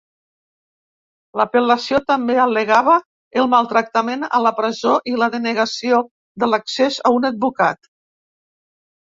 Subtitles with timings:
[1.41, 2.95] L'apel·lació també al·legava
[3.43, 6.01] el maltractament a la presó i la denegació
[6.45, 7.93] de l'accés a un advocat.